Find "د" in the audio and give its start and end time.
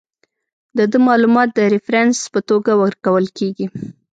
0.77-0.79, 1.53-1.59